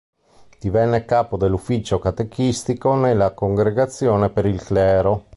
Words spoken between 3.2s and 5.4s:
Congregazione per il Clero.